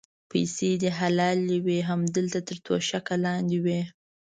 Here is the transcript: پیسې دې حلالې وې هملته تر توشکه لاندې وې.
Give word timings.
پیسې 0.31 0.69
دې 0.81 0.89
حلالې 0.99 1.57
وې 1.65 1.77
هملته 1.89 2.39
تر 2.47 2.57
توشکه 2.65 3.15
لاندې 3.25 3.57
وې. 3.65 3.81